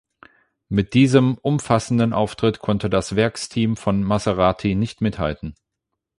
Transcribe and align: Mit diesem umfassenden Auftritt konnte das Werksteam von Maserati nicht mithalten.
Mit 0.67 0.95
diesem 0.95 1.35
umfassenden 1.43 2.11
Auftritt 2.11 2.57
konnte 2.57 2.89
das 2.89 3.15
Werksteam 3.15 3.77
von 3.77 4.01
Maserati 4.01 4.73
nicht 4.73 4.99
mithalten. 5.01 5.53